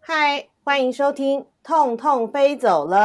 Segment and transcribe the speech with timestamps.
[0.00, 2.96] 嗨，欢迎收听《痛痛飞走了》，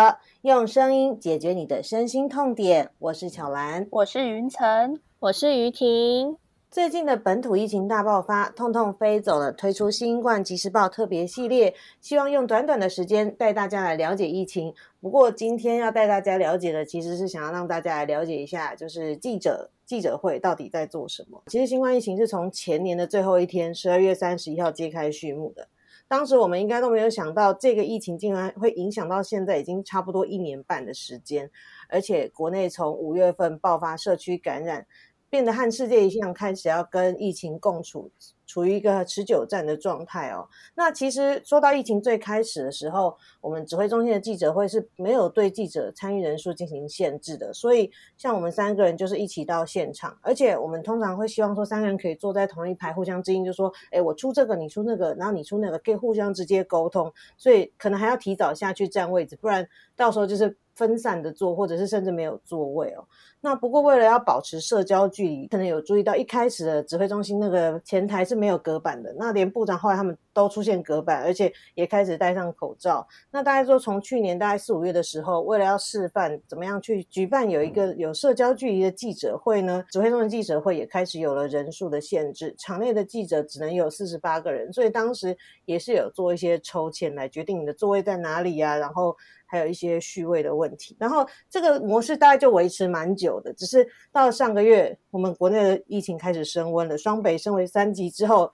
[0.42, 2.92] 用声音解决你的身心痛点。
[3.00, 6.38] 我是巧兰，我是云晨，我是于婷。
[6.74, 14.74] 最近的本土疫情大爆发，痛痛飞走了，推出新冠即时报特别系列，希望用短短的时间带大家来了解疫情。
[15.00, 21.44] 不过今天要带大家了解的，其实是想要让大家来了解一下，就是记者记者会到底在做什么。
[21.46, 25.68] 其实新冠疫情是从前年的最后一天，十二月三十一号揭开序幕的。
[26.08, 31.52] 当时我们应该都没有想到，这个疫情竟然会影响到现在已经差不多一年半的时间，
[31.88, 34.88] 而且国内从五月份爆发社区感染。
[35.34, 38.12] 变得和世界一样，开始要跟疫情共处，
[38.46, 40.48] 处于一个持久战的状态哦。
[40.76, 63.06] 那其实说到疫情最开始的时候，我们指挥中心的记者会是没有对记者参与人数进行限制的，所以像我们三个人就是一起到现场，而且我们通常会希望说三个人可以坐在同一排，互相知音，就说，哎，我出这个，你出那个，然后你出那个，可以互相直接沟通，所以可能还要提早下去占位置，不然到时候就是分散的坐，或者是甚至没有座位哦。
[63.42, 69.14] 那不过为了要保持社交距离，可能有注意到一开始的指挥中心那个前台是没有隔板的。
[69.18, 73.08] 那连部长后来他们都出现隔板，而且也开始戴上口罩。
[73.32, 84.74] 那大概说从去年大概四五月的时候，为了要示范怎么样去举办有一个有社交距离的记者会呢，指挥中心记者会也开始有了人数的限制，场内的记者只能有四十八个人。
[84.74, 89.16] 所以当时也是有做一些抽签来决定你的座位在哪里呀，然后。
[89.46, 93.54] 还有一些序位的问题，然后这个模式大概就维持蛮久的。
[93.54, 98.52] 只是到上个月，我们国内的疫情开始升温了，双北升为三级之后，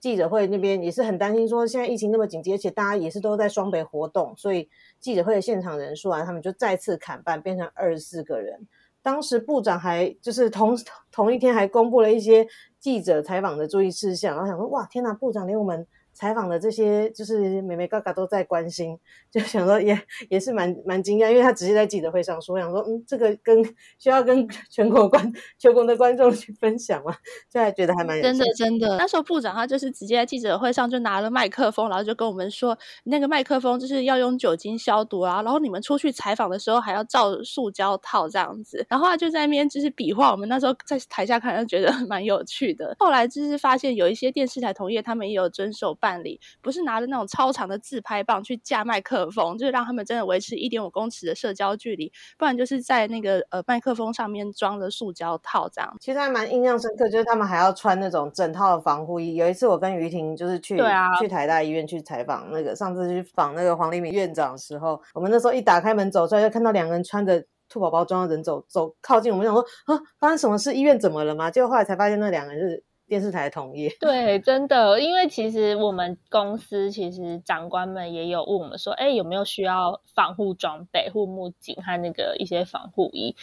[0.00, 4.68] 记者会那边也是很担心，说现在疫情那么紧急，而且大家也是都在双北活动，所以
[5.00, 8.66] 记者会的现场人数啊，他们就再次砍半，变成二十四个人。
[9.02, 10.76] 当时部长还就是同
[11.10, 12.46] 同一天还公布了一些
[12.78, 15.86] 记者采访的注意事项，然后想说，哇，天哪，部长连我们。
[16.18, 18.98] 采访的这些就是美美嘎嘎都在关心，
[19.30, 19.96] 就想说也
[20.28, 23.62] 也是蛮蛮惊讶，因为他直接在记者会上说，想说嗯，这个跟
[24.00, 27.14] 需要跟全国观全国的观众去分享嘛，
[27.48, 28.96] 现在觉得还蛮真的真的。
[28.96, 38.84] 那时候部长他就是直接在记者会上就拿了麦克风，然后就跟我们说，那个麦克风就是要用酒精消毒啊，然后你们出去采访的时候还要罩塑胶套这样子。
[38.88, 42.96] 然后他就在那边就是比划，我们那时候在台下看就觉得蛮有趣的。
[42.98, 46.07] 后来就是发现有一些电视台同业他们也有遵守办。
[46.08, 55.96] 办理不是拿着那种超长的自拍棒去架麦克风，就是让他们真的维持一点五公尺的社交距离，不然就是在那个呃麦克风上面装着塑胶套这样。
[56.00, 59.34] 其实还蛮印象深刻，就是他们还要穿那种整套的防护衣。
[59.34, 60.80] 有一次我跟于婷就是去
[61.20, 70.72] 去台大医院去采访那个上次去访那个黄立明院长的时候，我们那时候一打开门走出来，就看到两个人穿着兔宝宝装的人走走靠近我们，想说啊发生什么事？
[70.72, 71.50] 医院怎么了吗？
[71.50, 72.87] 结果后来才发现那两个人是。
[73.08, 83.34] 电视台同意 对，真的，因为其实我们公司其实长官们也有问我们说，哎，有没有需要防护装备、护目镜和那个一些防护衣？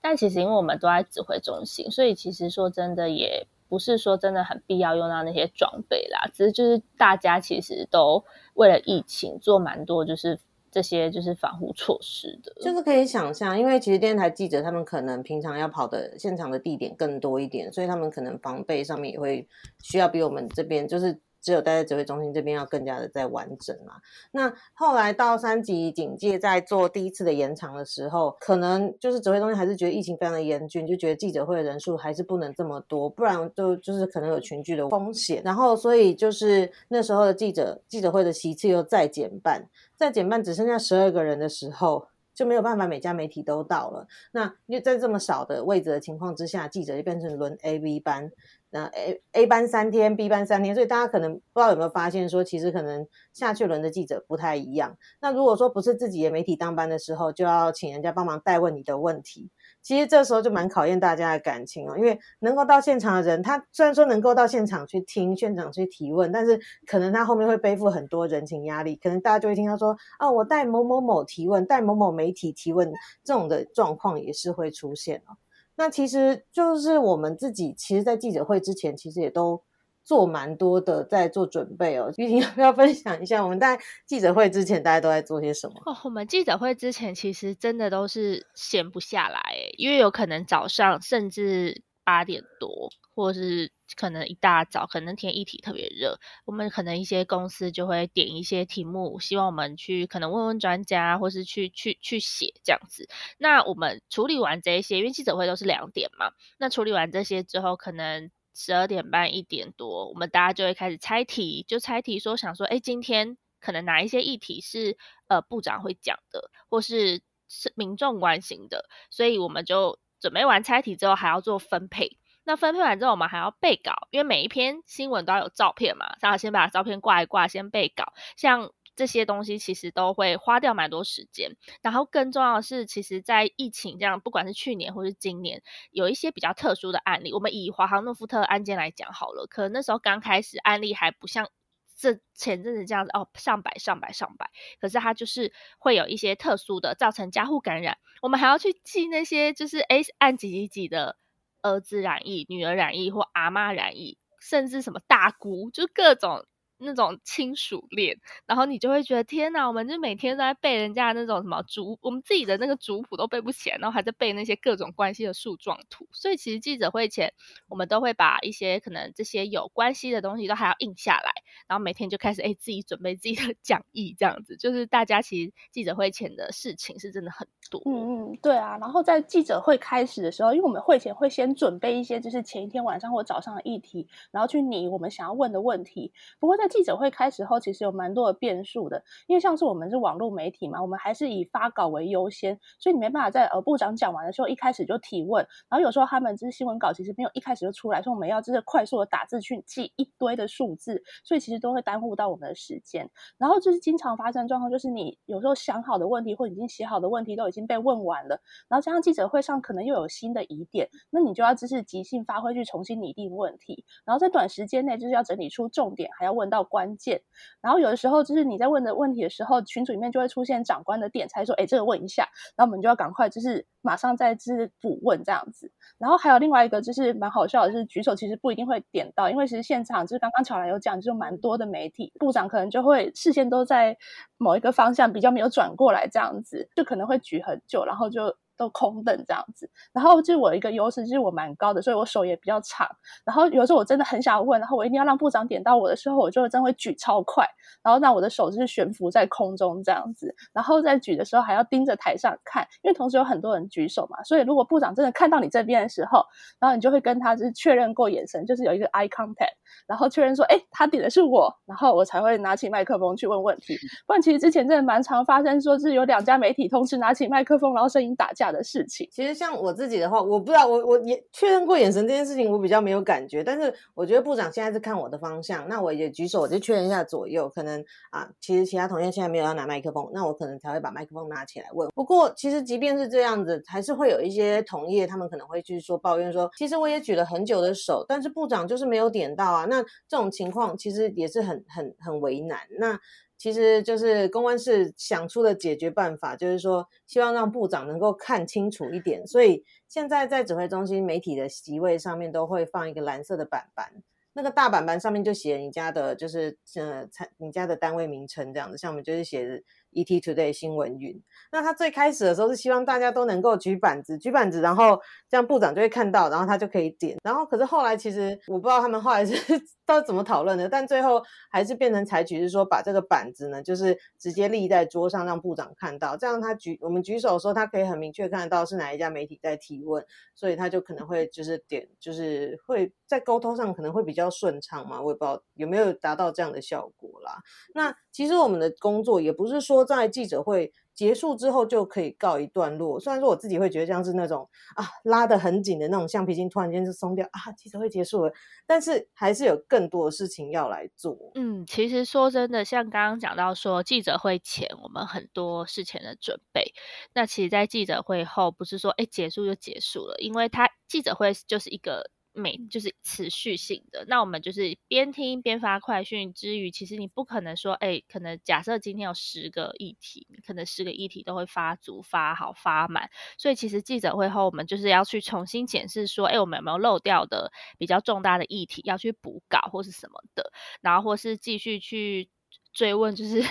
[0.00, 6.30] 但其实因为我们都在指挥中心，所以其实说真的，也不是说真的很必要用到那些装备啦。
[6.32, 10.38] 只是就是大家其实都为了疫情做蛮多，就是。
[10.74, 19.46] 这些就是防护措施的，就是可以想象，因为其实电视台记者他们可能平常要跑的现场的地点更多一点，所以他们可能防备上面也会
[19.84, 21.16] 需要比我们这边就是。
[21.44, 23.92] 只有待在指挥中心这边要更加的再完整嘛。
[24.32, 35.42] 那后来到三级警戒，在做第一次的延长的时候，可能就是指挥中心还是觉得疫情非常的严峻，就觉得记者会的人数还是不能这么多，不然就就是可能有群聚的风险。
[35.44, 44.06] 然后所以就是那时候的记者记者会的席次又再减半，再减半只剩下十二个人的时候，就没有办法每家媒体都到了。
[44.32, 48.30] 那因为在这么少的位置的情况之下，记者就变成轮 A、B 班。
[48.70, 54.98] 那 A A 班三天，B 班三天，所以大家可能不知道有没有发现，说其实可能下去轮的记者不太一样。
[55.20, 59.48] 那如果说不是自己的媒体当班的时候，就要请人家帮忙代问你的问题。
[59.84, 72.90] 其实这时候就蛮考验大家的感情哦，因为能够到现场的人，他虽然说能够到现场去听现场去提问，但是可能他后面会背负很多人情压力，可能大家就会听他说，啊，我带某某某提问，带某某媒体提问，
[73.22, 75.36] 这种的状况也是会出现哦。
[75.76, 79.60] 那其实就是我们自己，其实，在记者会之前，其实也都
[80.04, 82.12] 做蛮多的，在做准备哦。
[82.16, 85.82] 玉婷 要不要分享一下，我们在记者会之前，大家都在做些什么？
[85.86, 89.40] 哦，我们记者会之前，其实真的都是闲不下来，
[89.78, 103.08] 因为有可能早上甚至八点多，或是可能一大早，可能天一体特别热，我们可能一些公司就会点一些题目，希望我们去可能问问专家，或是去去去写这样子。
[103.38, 114.96] 那我们处理完这些，因为记者会都是两点嘛，那处理完这些之后，可能十二点半一点多，我们大家就会开始猜题，就猜题说想说，哎，今天可能哪一些议题是
[115.28, 119.98] 呃部长会讲的，或是是民众关心的，所以我们就。
[120.20, 122.16] 准备完猜题之后，还要做分配。
[122.44, 128.14] 那分配完之后，我们还要备稿，因为每一篇新闻都要有照片嘛，然后先把照片挂一挂，先备稿。
[128.34, 131.56] 像这些东西，其实都会花掉蛮多时间。
[131.82, 137.32] 然后更重要的是，其实，在疫情这样，不管是去年或是今年，有一些比较特殊的案例。
[137.32, 141.48] 我们以华航诺夫特案件来讲好了，可能那时候刚开始案例还不像。
[141.96, 144.50] 这前阵子这样子哦，上百上百上百，
[144.80, 151.16] 可是它就是会有一些特殊的造成家户感染，我们还要去记那些就是哎按几几几的
[151.62, 156.44] 儿子染疫、女儿染疫或阿妈染疫，甚至什么大姑，就各种。
[156.84, 158.16] 那种亲属链，
[158.46, 166.06] 然后你就会觉得天哪，我们就每天都在背人家那种什么族，我们自己的那个族谱都背不起来，然后还在背那些各种关系的树状图。
[166.12, 167.32] 所以其实记者会前，
[167.68, 171.32] 我们都会把一些可能这些有关系的东西都还要印下来，
[171.66, 177.80] 然后每天就开始哎自己准备自己的 讲义，这样子就是大家其实记者会前的事情是真的很多。
[177.86, 178.76] 嗯嗯，对啊。
[178.78, 186.12] 然后在记者会开始的时候，因为我们会前会先准备一些就是前一天晚上或早上的议题，然后去拟我们想要问的问题。
[186.38, 203.08] 不过在记者会开始后，其实有蛮多的变数的，因为像是我们是网络媒体嘛，我们还是以发稿为优先，所以你没办法在呃部长讲完的时候一开始就提问，然后有时候他们就是新闻稿其实没有一开始就出来，说我们要就是快速的打字去记一堆的数字，所以其实都会耽误到我们的时间。
[203.38, 216.94] 然后就是经常发生状况，就是你有时候想好的问题或已经写好的问题都已经被问完了，然后加上记者会上可能又有新的疑点，那你就要就是即兴发挥去重新拟定问题，然后在短时间内就是要整理出重点，还要问关。
[216.96, 217.20] 键，
[217.60, 225.70] 然后有的时候就是你在问的问题的时候，群组里面就会出现长官的点才说，哎，这个问一下，然后我们就要赶快就是马上再就是补问这样子。
[225.98, 233.96] 然后还有另外一个就是蛮好笑的，就是举手其实不一定会点到，因为其实现场就是刚刚巧兰有讲，就蛮多的媒体部长可能就会视线都在
[234.36, 238.36] 某一个方向，比较没有转过来这样子，就可能会举很久，然后就。
[238.56, 242.88] 都空等这样子，然后就我一个优势就是我蛮高的，所以我手也比较长。
[243.24, 247.46] 然后有时候我真的很想问，然后我一定要让部长点到我的时候，我就真会举超快，
[247.82, 250.34] 然后让我的手就是悬浮在空中这样子。
[250.52, 256.24] 然后在举的时候还要盯着台上看，因为同时有很多人举手嘛，所以如果部长真的看到你这边的时候，
[256.60, 259.54] 然后你就会跟他就是确认过眼神，就是有一个 eye contact，
[259.86, 263.76] 然后确认说，哎，他点的是我，然后我才会拿起麦克风去问问题。
[264.06, 268.43] 不然其实之前真的蛮常发生，说是有两家媒体同时拿起麦克风，然后声音打架。
[268.52, 273.42] 的事情，其实像我自己的话，我不知道，我我也确认过眼神这件事情，我比较没有感觉。
[273.42, 277.48] 但是我觉得部长现在是看我的方向，那我也举手，我就确认一下左右。
[277.48, 281.88] 可能啊，其实其他同学现在没有要拿麦克风，那我可能才会把麦克风拿起来问。
[281.94, 289.66] 不过其实即便是这样子，还是会有一些同业他们可能会去说抱怨说，其实我也举了很久的手，但是部长就是没有点到啊。
[289.68, 292.58] 那这种情况其实也是很很很为难。
[292.78, 292.98] 那
[293.44, 299.26] 其实就是公关室想出的解决办法，就是说希望让部长能够看清楚一点。
[299.26, 303.92] 所以现在在指挥中心媒体的席位上面都会放一个蓝色的板板，
[304.32, 307.06] 那个大板板上面就写你家的，就是呃，
[307.36, 308.78] 你家的单位名称这样子。
[308.78, 309.62] 像我们就是写。
[309.94, 317.16] ET Today 新闻云，那他最开始的时候是希望大家都能够举板子，举板子，然后这样部长就会看到，然后他就可以点。
[317.22, 319.34] 然后可是后来其实我不知道他们后来是
[319.86, 330.04] 到怎么讨论的，但最后还是变成采取是说把这个板子呢，就是直接立在桌上让部长看到，这样他举我们举手的时候，他可以很明确看得到是哪一家媒体在提问，
[330.34, 337.36] 所以他就可能会就是点，就是会在沟通上可能会比较顺畅嘛，我也不知道有没有达到这样的效果啦。
[337.74, 339.83] 那其实我们的工作也不是说。
[339.84, 342.98] 在记者会结束之后就可以告一段落。
[342.98, 348.32] 虽然说我自己会觉得像是那种啊拉得很紧的那种橡皮筋，突然间就松掉啊，记者会结束了，
[348.66, 351.16] 但是还是有更多的事情要来做。
[351.34, 356.72] 嗯，其实说真的，像刚刚讲到说记者会前我们很多事前的准备，
[357.12, 362.10] 那其实，在记者会后不是说哎结束就结束了，因为他记者会就是一个。
[362.34, 382.28] 每就是持续性的，那我们就是边听边发快讯之余，其实你不可能说，哎，可能假设今天有十个议题，可能十个议题都会发足、发好、发满，所以其实记者会后，我们就是要去重新检视说，哎，我们有没有漏掉的比较重大的议题，要去补稿或是什么的，然后或是继续去
[382.72, 383.42] 追问，就是。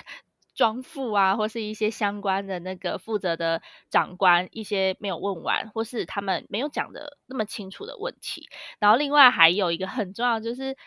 [0.55, 8.49] 庄副啊，或是一些相关的那个负责的长官，一些没有问完，或是他们没有讲的那么清楚的问题。
[8.79, 10.77] 然后另外还有一个很重要，就是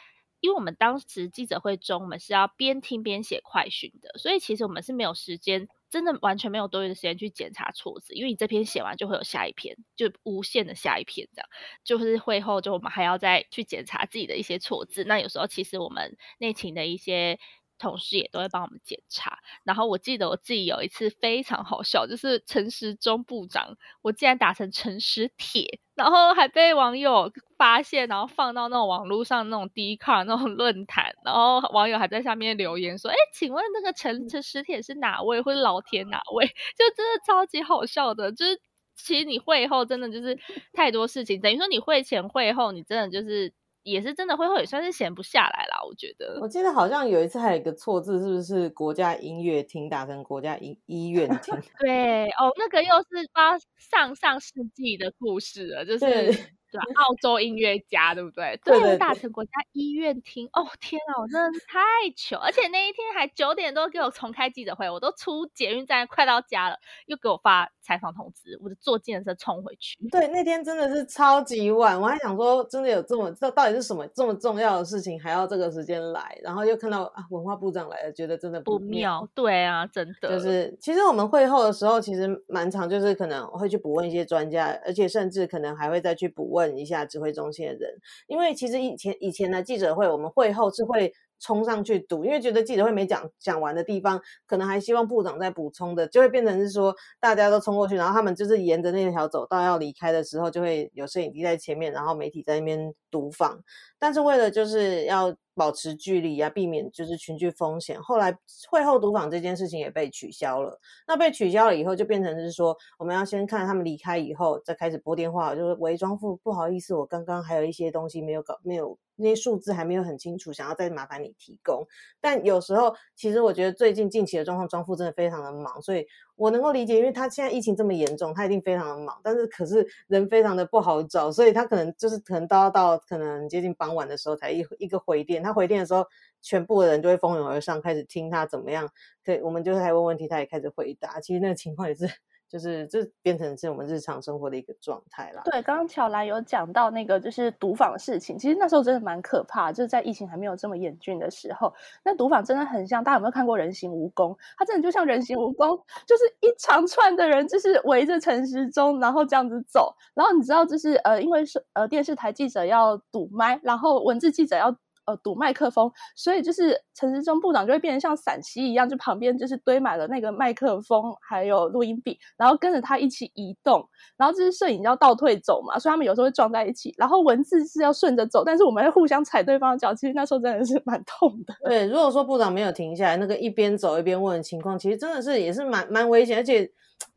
[0.40, 11.48] 因为我们当时记者会中，我们是要边听边写快讯的，所以其实我们是没有时间，真的完全没有多余的时间去检查错字，因为你这篇写完就会有下一篇，就无限的下一篇这样。
[11.82, 17.40] 就是会后就我们还要再去检查自己的一些错字，那有时候其实我们内勤的一些。
[17.78, 38.60] 同事也都会帮我们检查，然后我记得我自己有一次非常好笑，就是陈时中部长，我竟然打成陈时铁，然后还被网友发现，然后放到那种网络上那种低卡那种论坛，然后网友还在下面留言说：“哎，请问那个陈陈时铁是哪位，或者老铁哪位？” 就真的超级好笑的，就是
[38.96, 40.38] 其实你会后真的就是
[40.72, 43.52] 太多事情，等于说你会前会后，你真的就是。
[43.86, 46.38] 也是真的会会也算是闲不下来啦，我觉得。
[46.40, 51.54] 我记得好像有一次还有一个错字，是不是国家音乐厅打成国家医医院厅？
[51.78, 56.55] 对哦，那个又是发上上世纪的故事了，就是。
[56.80, 58.58] 对，澳洲音乐家，对不对？
[58.64, 60.48] 对，大成国家医院厅。
[60.52, 61.78] 哦，天啊，我真的是太
[62.16, 62.36] 糗！
[62.38, 69.96] 而且那一天还九点多给我重开记者会，我都出捷运站快到家了，又给我发采访通知，我就坐电车冲回去。
[70.10, 76.38] 对，那天真的是超级晚，我还想说，真的有这么这到底是什么这么重要的事情，还要这个时间来？
[76.42, 79.28] 然后又看到啊，文化部长来了，觉得真的不妙。
[79.34, 80.30] 对啊，真的。
[80.30, 86.46] 就是其实我们会后的时候，其实蛮长，就是可能会去补问一些专家，而且甚至可能还会再去补。
[86.46, 87.90] 问一下指挥中心的人，
[88.26, 103.62] 因为其实以前以前的记者会，我们会后是会冲上去堵，因为觉得记者会没讲讲完的地方，可能还希望部长再补充的，就会变成是说大家都冲过去，然后他们就是沿着那条走道要离开的时候，就会有摄影机在前面，然后媒体在那边堵访，
[103.98, 105.36] 但是为了就是要。
[105.58, 107.98] 保持距离啊，避免就是群聚风险。
[108.02, 108.36] 后来
[108.70, 110.78] 会后读访这件事情也被取消了。
[111.08, 118.98] 那被取消了以后，就变成是说，我们要先看他们离开以后，再开始拨电话，就是伪装副不好意思，我刚刚还有一些东西没有搞，没有。
[119.16, 121.86] 那些数字还没有很清楚，想要再麻烦你提供。
[122.20, 129.18] 但有时候，其实我觉得最近近期的状况，庄副真的非常的忙，所以我能够理解，因为他现在疫情这么严重，他一定非常的忙。
[129.22, 135.42] 但是可是人非常的不好找，所以他可能就是可能都要到可能接近傍晚的时候才一一个回电。
[135.42, 136.04] 他回电的时候，
[136.42, 138.88] 全部的人就会蜂拥而上，开始听他怎么样。
[139.24, 141.20] 对，我们就是还问问题，他也开始回答。
[141.20, 142.08] 其实那个情况也是。
[142.48, 145.42] 就是这变成是我们日常生活的一个状态啦。
[145.44, 151.72] 对，刚刚巧兰有讲到那个就是毒访的事情，其实那时候真的蛮可怕，就是在疫情还没有这么严峻的时候，
[152.04, 154.36] 那毒访真的很像，大家有没有看过人形蜈蚣？
[154.56, 155.76] 它真的就像人形蜈蚣，
[156.06, 159.94] 就是一长串的人，就是围着陈时中，然后这样子走。
[160.14, 164.76] 然后你知道，就是呃，因为是呃电视台记者要堵麦，然后文字记者要。
[165.06, 181.54] 呃，堵麦克风，所以就是陈时中部长就会变成像陕西一样，就旁边就是堆满了那个麦克风，还有录音笔，然后跟着他一起移动，然后这是摄影要倒退走嘛，所以他们有时候会撞在一起，然后文字是要顺着走，但是我们会互相踩对方的脚，其实那时候真的是蛮痛的。
[181.64, 186.70] 对，如果说部长没有停下来，那个一边走一边问的情况，其实真的是也是蛮蛮危险，而且。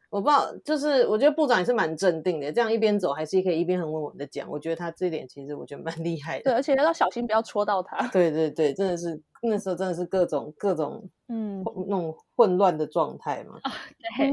[0.09, 4.49] 我不知道，就是我觉得部长也是蛮镇定的，这样一边走还是可以一边很稳稳的讲。
[4.49, 6.45] 我觉得他这点其实我觉得蛮厉害的。
[6.45, 8.07] 对， 而且要小心不要戳到他。
[8.09, 13.59] 对对对，真的是那时候真的是各种各种嗯那种混乱的状态嘛。
[14.17, 14.31] 对。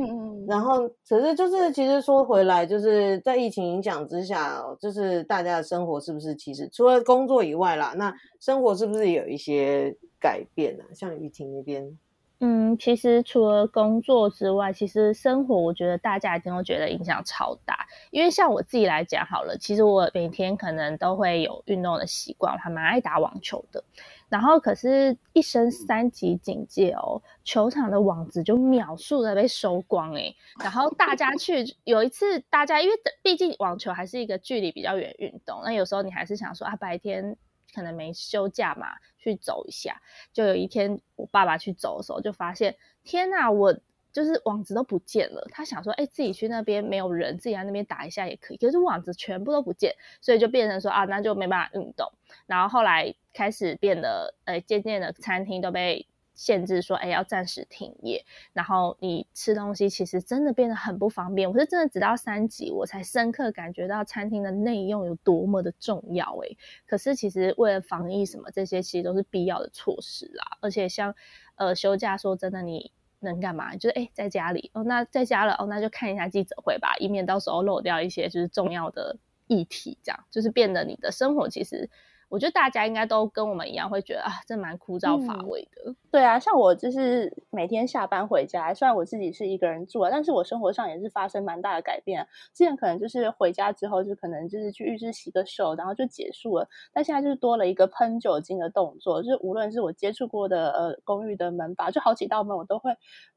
[0.48, 10.84] 然后可是就是其实说回来，就是在疫情影响之下，就是大家的生活是不是其实除了工作以外啦，那生活是不是有一些改变呢？
[10.94, 11.98] 像雨婷那边。
[12.40, 17.86] 嗯，其实除了工作之外，其实生活我觉得大家一定都觉得影响超大。
[18.10, 23.82] 因为像我自己来讲好了，其实我每天可能都会有运动的习惯，还蛮爱打网球的。
[24.28, 30.34] 然后可是，一升三级警戒哦，球场的网子就秒速的被收光哎。
[30.60, 37.36] 然后大家去有一次，大家因为毕竟网球还是一个距离比较远运动，那有时候你还是想说啊，白天。
[37.76, 40.00] 可能没休假嘛，去走一下。
[40.32, 43.78] 就有一天，我爸爸去走的时候，就发现天哪，我
[44.12, 45.46] 就是网子都不见了。
[45.50, 48.56] 他想说，哎，自己去那边没有人，自己在那边打一下也可以。
[48.56, 52.10] 可是网子全部都不见，所以就变成说啊，那就没办法运动。
[52.46, 56.06] 然后后来开始变得，呃，渐渐的餐厅都被。
[56.36, 61.50] 限制说，哎，要暂时停业，然后你吃东西其实真的变得很不方便。
[61.50, 66.38] 我是真的直到三级，我才深刻感觉到餐厅的内用有多么的重要。
[66.44, 70.44] 哎，可是其实为了防疫什么这些，其实都是必要的措施啦。
[70.60, 71.14] 而且像
[71.56, 73.74] 呃休假，说真的，你能干嘛？
[73.74, 79.16] 就是哎在家里哦，那在家了哦，那就看一下记者会吧，以免到时候漏掉一些就是重要的
[79.46, 79.98] 议题。
[80.02, 81.88] 这样就是变得你的生活其实。
[82.28, 85.94] 我觉得大家应该都跟我们一样，会觉得啊，这蛮枯燥乏味的。
[86.10, 92.26] 对啊，像我就是每天下班回家，虽然我自己是一个人住啊，但是我生活上也是发生蛮大的改变。
[92.52, 96.68] 之前可能就是回家之后，就可能就是去浴室洗个手，然后就结束了。
[96.92, 102.90] 但现在就是多了一个喷酒精的动作，就是无论是我接触过的呃公寓的门把，就好几道门，我都会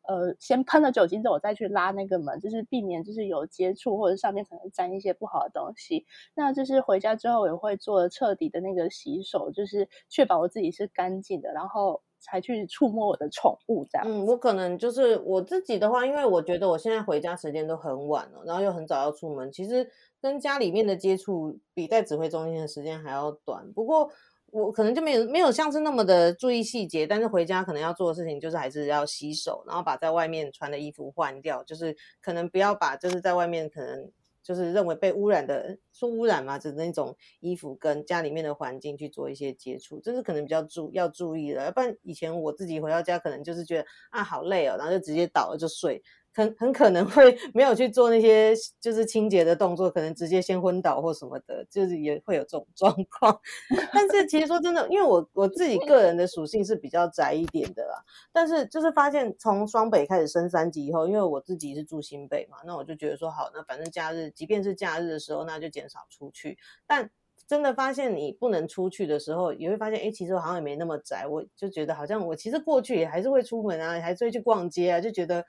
[0.08, 6.05] 呃先喷了酒精之后，我再去拉那个门，就是避免就是有接触或者上面可能沾一些不好的东西。
[6.34, 14.05] 那就是回家之后也会做彻底的那个洗手，就是确保我自己是干净的，然后才去触摸我的宠物这样。
[14.07, 19.89] 嗯，我可能就是我自己的话，因为我觉得我现在回家时间都很晚了，然后又很早要出门，其实
[20.21, 23.74] 跟家里面的接触比在指挥中心的时间还要短。
[23.74, 24.07] 不过
[24.51, 34.12] 我可能就没有没有像是那么的注意细节，但是回家可能要做的事情就是还是要洗手，然后把在外面穿的衣服换掉，就是可能不要把就是在外面可能。
[34.43, 41.63] 就是认为被污染的，说污染嘛，就是那种衣服跟家里面的环境去做一些接触，这是可能比较注要注意的。
[41.63, 46.01] 要不然以前我自己回到家，可能就是觉得啊好累哦，然后就直接倒了就睡。
[46.39, 53.38] 很很可能会没有去做那些就是清洁的动作，可能直接先昏倒或什么的，就是也会有这种状况。
[53.91, 58.01] 但是其实说真的，因为我我自己个人的属性是比较宅一点的啦。
[58.31, 66.58] 但是就是发现从双北开始升三级以后，因为我自己是住新北嘛，那我就觉得说好，那反正假日即便是假日的时候，那就减少出去。
[66.88, 67.12] 但
[67.48, 71.27] 真的发现你不能出去的时候，也会发现哎，其实我好像也没那么宅。
[71.27, 75.46] 我就觉得好像我其实过去也还是会出门啊，还是会去逛街啊，就觉得。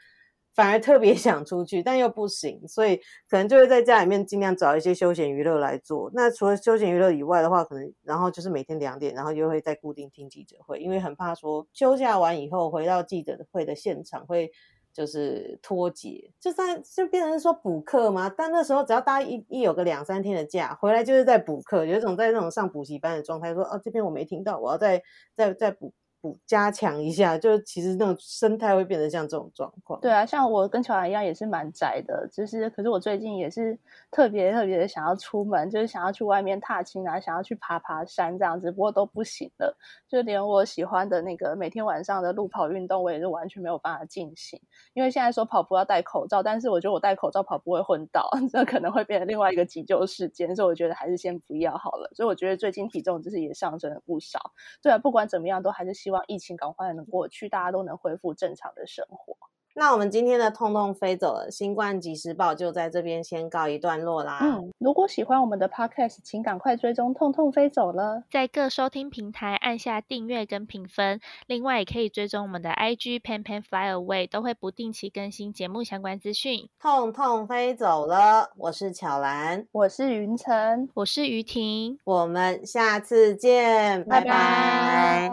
[0.54, 2.96] 反而特别 想出去，但又不行，所以
[3.28, 6.10] 可能就会在家里面尽量找一些休闲娱乐来做。
[6.14, 14.50] 那除了休闲娱乐以外的话，可能然后就是每天两点，然后又会再固定听记者会，因为很怕说休假完以后回到记者会的现场会
[14.92, 18.28] 就是脱节，就算就变成说补课嘛。
[18.28, 25.00] 但那时候只要大家一一有个两三天的假回来，就是在补课，有一种在那种上补习班的状态，说哦这边我没听到，我要再
[25.36, 25.92] 再再补。
[26.20, 29.98] 补加强一下，就其实那种生态会变得像这种状况。
[30.00, 33.78] 对啊，像我跟乔兰一样也是蛮宅的，就是可是我最近也是
[34.10, 39.74] 特别特别的想要出门，就是想要去外面踏青啊，想要去爬爬山这样子，不过都不行了，
[40.08, 44.60] 就连我喜欢的那个每天晚上的路跑运动，我也是完全没有办法进行。
[44.92, 52.10] 因为现在说跑步要戴口罩，但是我觉得我戴口罩跑步会昏倒， 这可能会变成另外一个急救事件，所以我觉得还是先不要好了。
[52.14, 54.38] 所以我觉得最近体重就是也上升了不少。
[54.82, 56.09] 对啊，不管怎么样，都还是希。
[56.10, 59.36] 希望疫情赶快能过去，大家都能恢复正常的生活。
[59.72, 64.40] 那我们今天的痛痛飞走了，新冠即时报就在这边先告一段落啦。
[64.42, 71.20] 嗯，如果喜欢我们的 podcast，请赶快追踪痛痛飞走了，在各收听平台按下订阅跟评分。
[71.46, 76.68] 另外也可以追踪我们的 IG Pan Pan Fly Away，都会不定期更新节目相关资讯。
[76.80, 85.30] 痛痛飞走了，我是巧兰，我是云晨，我是于婷，我们下次见，拜拜。